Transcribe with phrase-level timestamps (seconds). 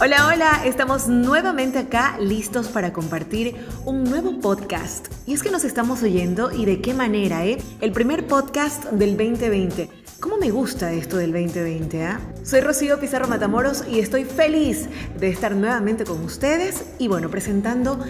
[0.00, 3.54] Hola, hola, estamos nuevamente acá listos para compartir
[3.84, 5.08] un nuevo podcast.
[5.26, 7.58] Y es que nos estamos oyendo y de qué manera, ¿eh?
[7.82, 9.90] El primer podcast del 2020.
[10.20, 12.02] ¿Cómo me gusta esto del 2020?
[12.02, 12.18] ah?
[12.44, 18.02] Soy Rocío Pizarro Matamoros y estoy feliz de estar nuevamente con ustedes y bueno, presentando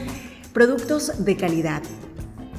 [0.52, 1.82] productos de calidad.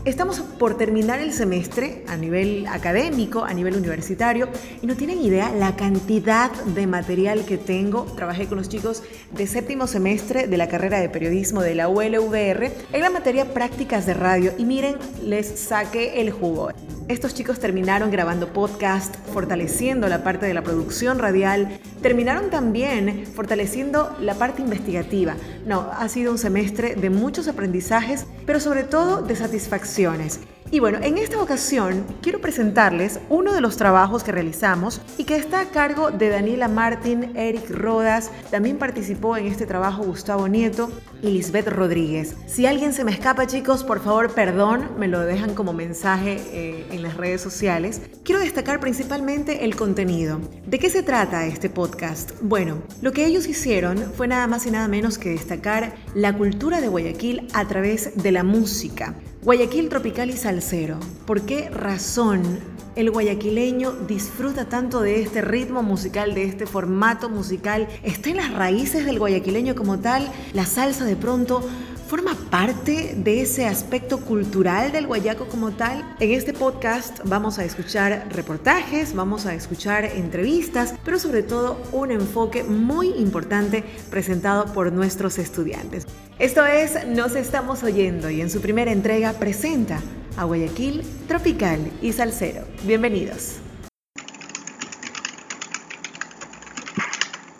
[0.03, 4.49] Estamos por terminar el semestre a nivel académico, a nivel universitario,
[4.81, 8.05] y no tienen idea la cantidad de material que tengo.
[8.15, 12.71] Trabajé con los chicos de séptimo semestre de la carrera de periodismo de la ULVR
[12.93, 16.69] en la materia prácticas de radio y miren, les saqué el jugo.
[17.07, 24.15] Estos chicos terminaron grabando podcast, fortaleciendo la parte de la producción radial, terminaron también fortaleciendo
[24.19, 25.35] la parte investigativa.
[25.65, 30.39] No, ha sido un semestre de muchos aprendizajes, pero sobre todo de satisfacciones.
[30.73, 35.35] Y bueno, en esta ocasión quiero presentarles uno de los trabajos que realizamos y que
[35.35, 40.89] está a cargo de Daniela Martín, Eric Rodas, también participó en este trabajo Gustavo Nieto
[41.21, 42.37] y Lisbeth Rodríguez.
[42.47, 46.87] Si alguien se me escapa chicos, por favor perdón, me lo dejan como mensaje eh,
[46.89, 48.01] en las redes sociales.
[48.23, 50.39] Quiero destacar principalmente el contenido.
[50.65, 52.31] ¿De qué se trata este podcast?
[52.41, 56.79] Bueno, lo que ellos hicieron fue nada más y nada menos que destacar la cultura
[56.79, 59.15] de Guayaquil a través de la música.
[59.43, 60.99] Guayaquil tropical y salsero.
[61.25, 62.59] ¿Por qué razón
[62.95, 67.87] el guayaquileño disfruta tanto de este ritmo musical, de este formato musical?
[68.03, 70.31] ¿Está en las raíces del guayaquileño como tal?
[70.53, 71.67] ¿La salsa de pronto
[72.11, 76.03] forma parte de ese aspecto cultural del guayaco como tal?
[76.19, 82.11] En este podcast vamos a escuchar reportajes, vamos a escuchar entrevistas, pero sobre todo un
[82.11, 86.05] enfoque muy importante presentado por nuestros estudiantes.
[86.37, 90.01] Esto es Nos estamos oyendo y en su primera entrega presenta
[90.35, 92.65] a Guayaquil Tropical y Salsero.
[92.83, 93.53] Bienvenidos.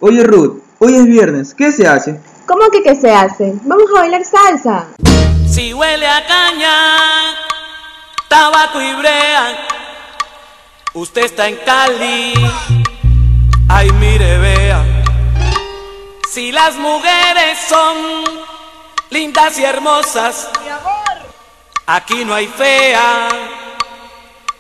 [0.02, 2.31] Oye Ruth, hoy es viernes, ¿qué se hace?
[2.52, 3.54] ¿Cómo que qué se hace?
[3.64, 4.88] Vamos a bailar salsa.
[5.50, 7.34] Si huele a caña,
[8.28, 9.68] tabaco y brea,
[10.94, 12.34] usted está en Cali,
[13.70, 14.84] ay mire vea.
[16.30, 18.26] Si las mujeres son
[19.12, 20.50] lindas y hermosas,
[21.86, 23.30] aquí no hay fea,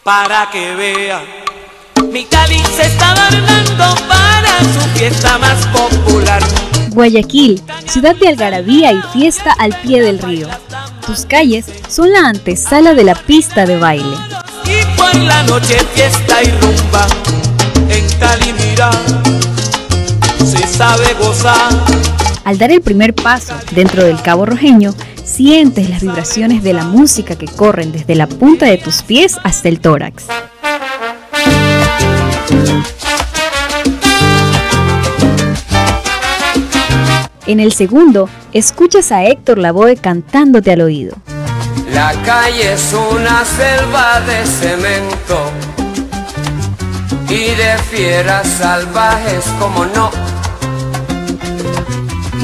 [0.01, 1.25] para que vea.
[2.03, 6.41] Mi Cali se está adornando para su fiesta más popular.
[6.91, 10.47] Guayaquil, ciudad de algarabía y fiesta al pie del río.
[11.05, 14.17] Tus calles son la antesala de la pista de baile.
[14.65, 17.07] Y por la noche fiesta y rumba
[17.87, 18.91] en Cali mira,
[20.45, 21.71] se sabe gozar.
[22.43, 27.37] Al dar el primer paso dentro del Cabo Rojeño, sientes las vibraciones de la música
[27.37, 30.25] que corren desde la punta de tus pies hasta el tórax.
[37.51, 41.17] En el segundo, escuchas a Héctor Lavoe cantándote al oído.
[41.93, 45.51] La calle es una selva de cemento
[47.27, 50.11] y de fieras salvajes como no.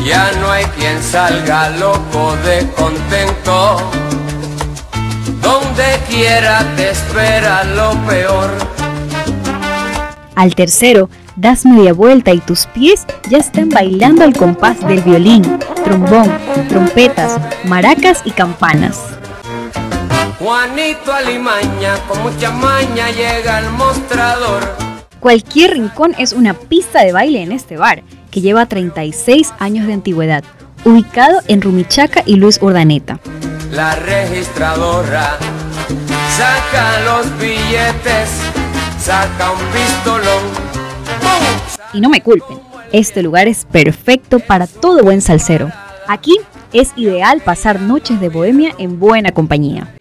[0.04, 3.78] Ya no hay quien salga loco de contento.
[5.42, 8.50] Donde quiera te espera lo peor.
[10.36, 15.44] Al tercero, das media vuelta y tus pies ya están bailando al compás del violín,
[15.86, 16.30] trombón,
[16.68, 19.00] trompetas, maracas y campanas.
[20.40, 24.76] Juanito Alimaña con mucha maña llega al mostrador.
[25.20, 29.94] Cualquier rincón es una pista de baile en este bar, que lleva 36 años de
[29.94, 30.44] antigüedad,
[30.86, 33.20] ubicado en Rumichaca y Luis Urdaneta.
[33.72, 35.38] La registradora
[36.36, 38.30] saca los billetes,
[39.00, 40.77] saca un pistolón.
[41.94, 42.60] Y no me culpen,
[42.92, 45.72] este lugar es perfecto para todo buen salsero.
[46.08, 46.38] Aquí
[46.74, 49.96] es ideal pasar noches de bohemia en buena compañía.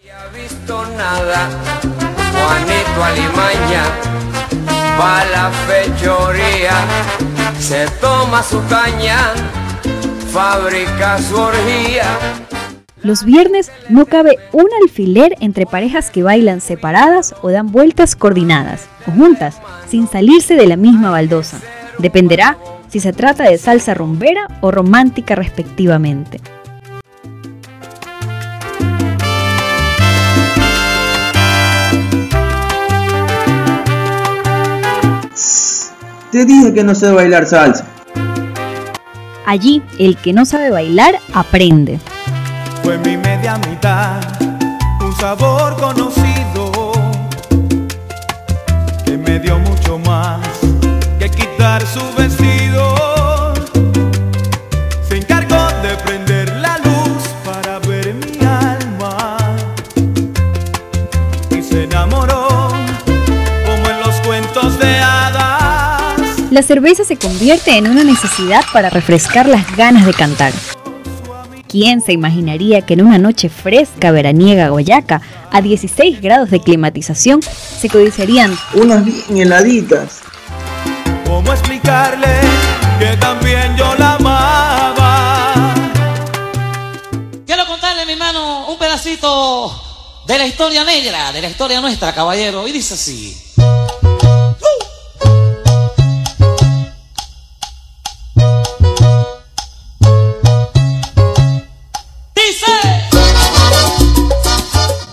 [13.06, 18.88] Los viernes no cabe un alfiler entre parejas que bailan separadas o dan vueltas coordinadas
[19.06, 21.60] o juntas, sin salirse de la misma baldosa.
[22.00, 22.58] Dependerá
[22.88, 26.40] si se trata de salsa rumbera o romántica respectivamente.
[36.32, 37.86] Te dije que no sé bailar salsa.
[39.46, 42.00] Allí, el que no sabe bailar, aprende.
[42.86, 44.20] Fue mi media mitad,
[45.00, 46.92] un sabor conocido
[49.04, 50.38] que me dio mucho más
[51.18, 53.54] que quitar su vestido.
[55.08, 59.36] Se encargó de prender la luz para ver mi alma
[61.50, 62.68] y se enamoró
[63.66, 66.40] como en los cuentos de hadas.
[66.52, 70.52] La cerveza se convierte en una necesidad para refrescar las ganas de cantar.
[71.78, 75.20] ¿Quién se imaginaría que en una noche fresca veraniega Guayaca,
[75.50, 80.20] a 16 grados de climatización, se codiciarían Unas bien heladitas.
[81.26, 82.40] ¿Cómo explicarle
[82.99, 85.75] que también yo la amaba?
[87.44, 89.70] Quiero contarle, mi hermano, un pedacito
[90.26, 92.67] de la historia negra, de la historia nuestra, caballero.
[92.67, 93.45] Y dice así.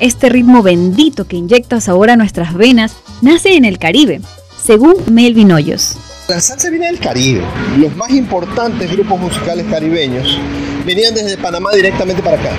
[0.03, 4.19] Este ritmo bendito que inyecta sabor a nuestras venas nace en el Caribe,
[4.61, 5.95] según Melvin Hoyos.
[6.27, 7.41] La salsa viene del Caribe.
[7.77, 10.37] Los más importantes grupos musicales caribeños
[10.85, 12.51] venían desde Panamá directamente para acá.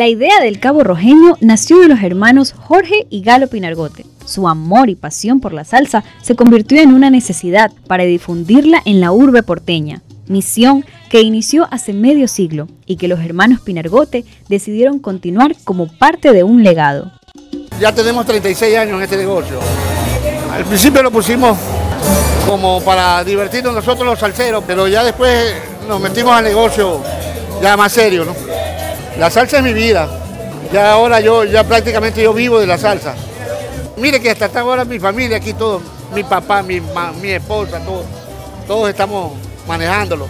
[0.00, 4.06] La idea del Cabo Rojeño nació de los hermanos Jorge y Galo Pinargote.
[4.24, 9.02] Su amor y pasión por la salsa se convirtió en una necesidad para difundirla en
[9.02, 15.00] la urbe porteña, misión que inició hace medio siglo y que los hermanos Pinargote decidieron
[15.00, 17.12] continuar como parte de un legado.
[17.78, 19.60] Ya tenemos 36 años en este negocio.
[20.50, 21.58] Al principio lo pusimos
[22.48, 25.56] como para divertirnos nosotros los salseros, pero ya después
[25.86, 27.02] nos metimos al negocio
[27.60, 28.59] ya más serio, ¿no?
[29.20, 30.08] La salsa es mi vida.
[30.72, 33.14] Ya ahora yo ya prácticamente yo vivo de la salsa.
[33.98, 35.82] Mire que hasta ahora mi familia aquí todos,
[36.14, 38.06] mi papá, mi, ma- mi esposa, todos,
[38.66, 39.32] todos estamos
[39.68, 40.26] manejándolo.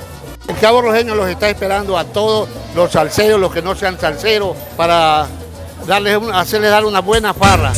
[0.49, 4.57] El Cabo Rojeño los está esperando a todos los salseros, los que no sean salseros,
[4.77, 5.29] para
[5.87, 7.73] darles hacerles dar una buena farra.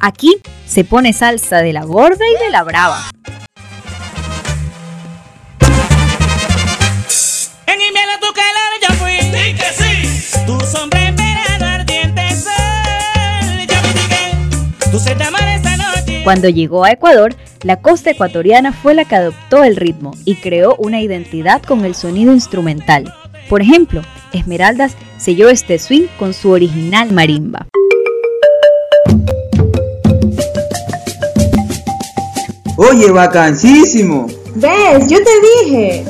[0.00, 0.40] Aquí
[0.76, 3.00] se pone salsa de la gorda y de la brava.
[7.66, 9.16] En invierno tu calor yo fui.
[9.30, 10.44] Di que sí.
[10.44, 12.52] Tu sombra en verano ardiente sol.
[13.66, 16.20] Yo me Tu sed de amor esta noche.
[16.24, 20.76] Cuando llegó a Ecuador, la costa ecuatoriana fue la que adoptó el ritmo y creó
[20.76, 23.14] una identidad con el sonido instrumental.
[23.48, 24.02] Por ejemplo,
[24.34, 27.66] Esmeraldas selló este swing con su original marimba.
[32.76, 34.26] Oye, vacancísimo.
[34.54, 35.06] ¿Ves?
[35.08, 35.30] Yo te
[35.64, 36.04] dije.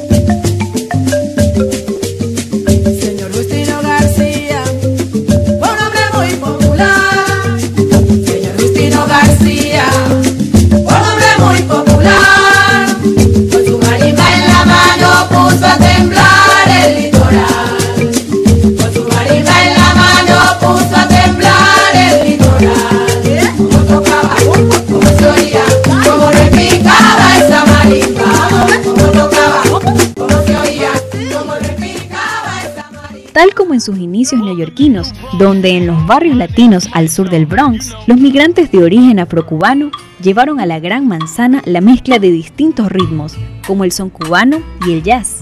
[33.87, 38.83] Sus inicios neoyorquinos, donde en los barrios latinos al sur del Bronx, los migrantes de
[38.83, 39.91] origen afrocubano
[40.21, 44.93] llevaron a la Gran Manzana la mezcla de distintos ritmos, como el son cubano y
[44.93, 45.41] el jazz.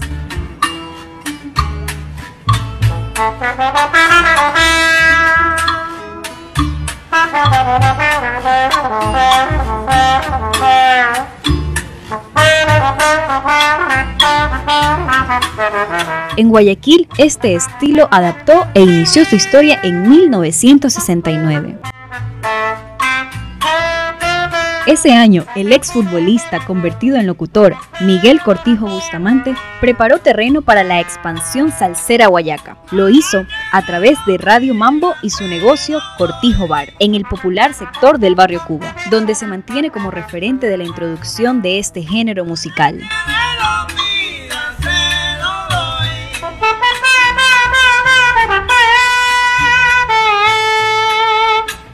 [16.37, 21.77] En Guayaquil, este estilo adaptó e inició su historia en 1969.
[24.87, 31.71] Ese año, el exfutbolista convertido en locutor, Miguel Cortijo Bustamante, preparó terreno para la expansión
[31.71, 32.77] salsera Guayaca.
[32.91, 37.73] Lo hizo a través de Radio Mambo y su negocio Cortijo Bar, en el popular
[37.73, 42.45] sector del barrio Cuba, donde se mantiene como referente de la introducción de este género
[42.45, 43.01] musical.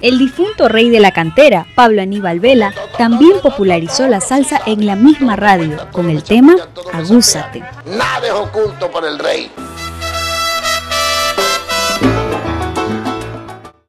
[0.01, 4.96] El difunto rey de la cantera, Pablo Aníbal Vela, también popularizó la salsa en la
[4.96, 6.55] misma radio con el tema
[6.91, 7.60] Agúzate.
[7.86, 9.51] Nada es oculto para el rey.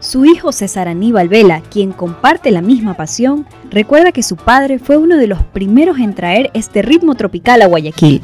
[0.00, 4.98] Su hijo César Aníbal Vela, quien comparte la misma pasión, recuerda que su padre fue
[4.98, 8.20] uno de los primeros en traer este ritmo tropical a Guayaquil.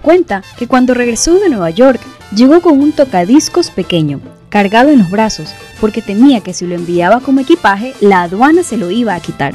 [0.00, 2.00] Cuenta que cuando regresó de Nueva York
[2.34, 7.20] llegó con un tocadiscos pequeño, cargado en los brazos, porque temía que si lo enviaba
[7.20, 9.54] como equipaje, la aduana se lo iba a quitar.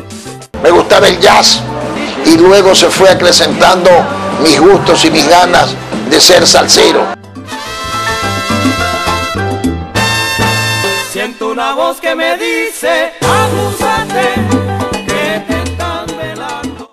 [0.64, 1.62] Me gustaba el jazz
[2.26, 3.90] y luego se fue acrecentando
[4.44, 5.76] mis gustos y mis ganas
[6.10, 7.06] de ser salsero.
[11.12, 14.69] Siento una voz que me dice, abúsate,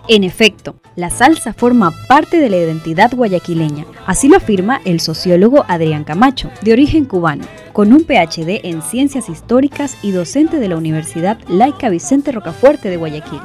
[0.09, 5.65] En efecto, la salsa forma parte de la identidad guayaquileña, así lo afirma el sociólogo
[5.67, 10.77] Adrián Camacho, de origen cubano, con un PhD en Ciencias Históricas y docente de la
[10.77, 13.41] Universidad Laica Vicente Rocafuerte de Guayaquil.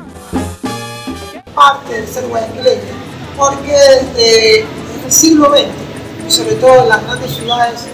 [1.55, 2.81] parte del ser guayaquileño,
[3.35, 4.65] porque desde el
[5.11, 7.87] siglo XX, sobre todo en las grandes ciudades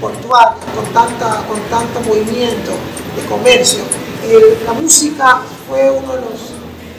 [0.00, 2.72] portuarias, con, tanta, con tanto movimiento
[3.14, 3.80] de comercio,
[4.24, 6.56] eh, la música fue uno de los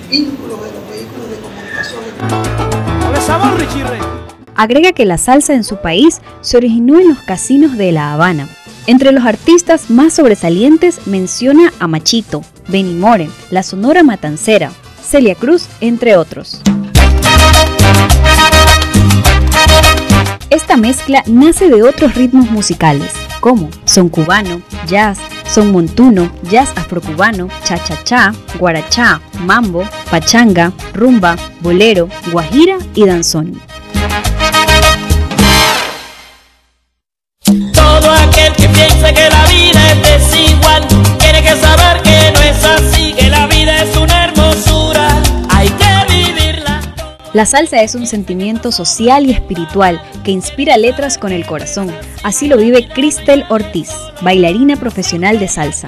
[0.09, 0.86] vínculos, de los
[4.55, 8.47] Agrega que la salsa en su país se originó en los casinos de La Habana.
[8.87, 14.71] Entre los artistas más sobresalientes menciona a Machito, Benny Moré, la Sonora Matancera,
[15.03, 16.61] Celia Cruz, entre otros.
[20.49, 25.19] Esta mezcla nace de otros ritmos musicales, como son cubano, jazz,
[25.49, 33.59] son montuno, jazz afrocubano, cha-cha-cha, guarachá, mambo, pachanga, rumba, bolero, guajira y danzón.
[37.73, 39.46] Todo aquel que piense que la
[47.37, 51.95] La salsa es un sentimiento social y espiritual que inspira letras con el corazón.
[52.23, 53.91] Así lo vive Cristel Ortiz,
[54.23, 55.87] bailarina profesional de salsa.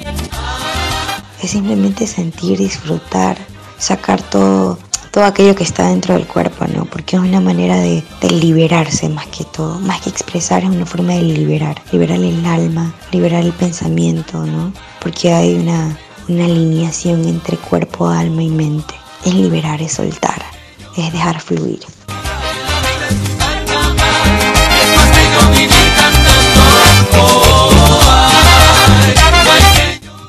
[1.41, 3.35] es simplemente sentir, disfrutar,
[3.79, 4.77] sacar todo,
[5.09, 6.85] todo aquello que está dentro del cuerpo, ¿no?
[6.85, 11.13] Porque es una manera de, liberarse más que todo, más que expresar, es una forma
[11.13, 14.71] de liberar, liberar el alma, liberar el pensamiento, ¿no?
[15.01, 18.93] Porque hay una, una alineación entre cuerpo, alma y mente.
[19.25, 20.58] Es liberar, es soltar,
[20.97, 21.79] es dejar fluir.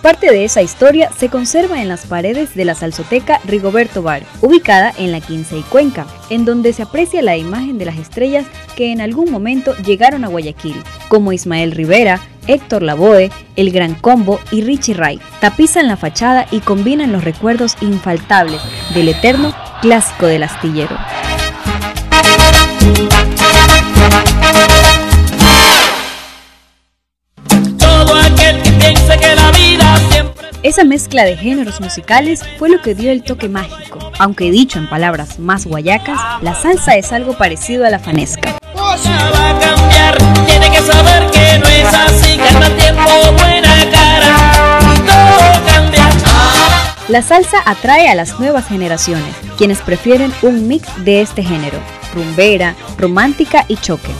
[0.02, 4.94] Parte de esa historia se conserva en las paredes de la salsoteca Rigoberto Bar, ubicada
[4.96, 8.92] en la 15 y Cuenca, en donde se aprecia la imagen de las estrellas que
[8.92, 14.62] en algún momento llegaron a Guayaquil, como Ismael Rivera, Héctor Lavoe, El Gran Combo y
[14.62, 15.20] Richie Ray.
[15.40, 18.62] Tapizan la fachada y combinan los recuerdos infaltables
[18.94, 20.96] del eterno clásico del astillero.
[27.78, 32.80] Todo aquel que piense que la vida siempre Esa mezcla de géneros musicales fue lo
[32.82, 37.36] que dio el toque mágico, aunque dicho en palabras más guayacas, la salsa es algo
[37.36, 38.58] parecido a la fanesca.
[38.74, 43.10] va a cambiar, tiene que saber que no es así, que al mal tiempo
[47.10, 51.76] La salsa atrae a las nuevas generaciones, quienes prefieren un mix de este género,
[52.14, 54.12] rumbera, romántica y choque.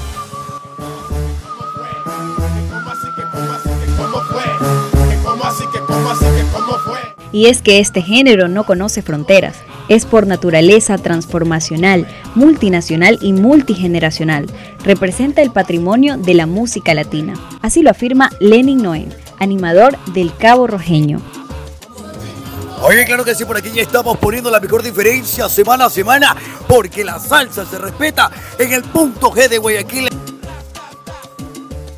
[7.31, 14.47] Y es que este género no conoce fronteras, es por naturaleza transformacional, multinacional y multigeneracional.
[14.83, 17.35] Representa el patrimonio de la música latina.
[17.63, 19.07] Así lo afirma Lenin Noé,
[19.39, 21.21] animador del Cabo Rojeño.
[22.83, 26.35] Oye, claro que sí, por aquí ya estamos poniendo la mejor diferencia semana a semana,
[26.67, 30.09] porque la salsa se respeta en el punto G de Guayaquil.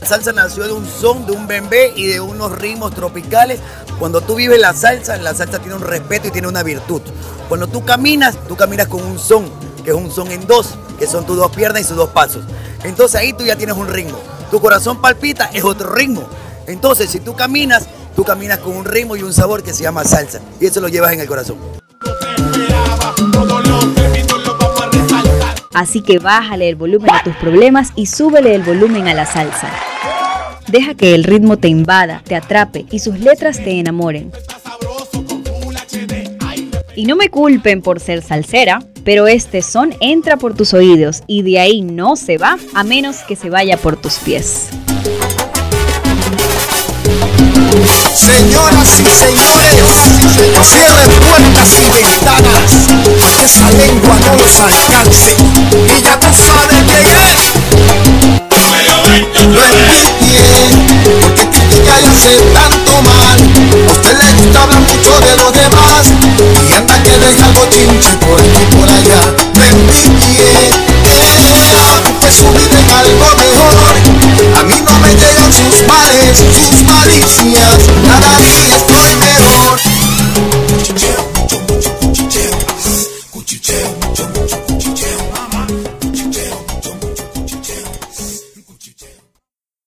[0.00, 3.60] La salsa nació de un son, de un bembé y de unos ritmos tropicales.
[4.00, 7.00] Cuando tú vives la salsa, la salsa tiene un respeto y tiene una virtud.
[7.48, 9.48] Cuando tú caminas, tú caminas con un son,
[9.84, 12.44] que es un son en dos, que son tus dos piernas y sus dos pasos.
[12.82, 14.18] Entonces ahí tú ya tienes un ritmo.
[14.50, 16.28] Tu corazón palpita, es otro ritmo.
[16.66, 20.04] Entonces si tú caminas, tú caminas con un ritmo y un sabor que se llama
[20.04, 20.40] salsa.
[20.60, 21.58] Y eso lo llevas en el corazón.
[25.74, 29.70] Así que bájale el volumen a tus problemas y súbele el volumen a la salsa.
[30.68, 34.32] Deja que el ritmo te invada, te atrape y sus letras te enamoren.
[36.94, 41.42] Y no me culpen por ser salsera, pero este son entra por tus oídos y
[41.42, 44.68] de ahí no se va a menos que se vaya por tus pies.
[48.14, 49.82] Señoras y señores,
[50.62, 52.72] cierren puertas y ventanas.
[53.42, 55.36] Esa lengua no nos alcance.
[55.86, 57.52] Y ya tú sabes quién es.
[59.48, 60.70] No envidien
[61.36, 63.38] que critica y hace tanto mal.
[63.88, 66.06] A usted le gusta hablar mucho de los demás.
[66.68, 69.20] Y anda que deja cochinche por aquí por allá.
[69.54, 70.70] No envidien,
[72.04, 73.94] busque su vida en algo mejor.
[74.58, 77.71] A mí no me llegan sus males, sus malicias.